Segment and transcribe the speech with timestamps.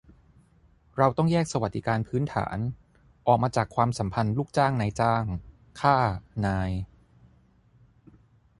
[0.97, 2.57] เราต้องแยกสวัสดิการพื้นฐาน
[3.27, 5.23] ออกมาจากความสัมพันธ์ลูกจ้าง-นายจ้าง
[5.81, 5.97] ข้า-
[6.45, 6.71] นาย